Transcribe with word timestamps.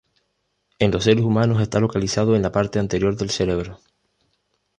En 0.79 0.89
los 0.89 1.03
seres 1.03 1.23
humanos 1.23 1.61
está 1.61 1.79
localizado 1.79 2.35
en 2.35 2.41
la 2.41 2.51
parte 2.51 2.79
anterior 2.79 3.15
del 3.15 3.29
cerebro. 3.29 3.77